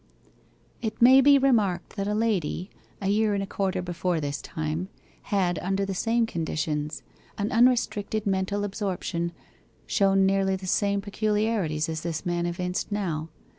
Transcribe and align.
It 0.81 0.99
may 0.99 1.21
be 1.21 1.37
remarked 1.37 1.95
that 1.95 2.07
a 2.07 2.15
lady, 2.15 2.71
a 2.99 3.09
year 3.09 3.35
and 3.35 3.43
a 3.43 3.45
quarter 3.45 3.83
before 3.83 4.19
this 4.19 4.41
time, 4.41 4.89
had, 5.29 5.59
under 5.59 5.85
the 5.85 5.93
same 5.93 6.25
conditions 6.25 7.03
an 7.37 7.51
unrestricted 7.51 8.25
mental 8.25 8.63
absorption 8.63 9.31
shown 9.85 10.25
nearly 10.25 10.55
the 10.55 10.65
same 10.65 11.01
peculiarities 11.01 11.87
as 11.87 12.01
this 12.01 12.25
man 12.25 12.47
evinced 12.47 12.91
now. 12.91 13.29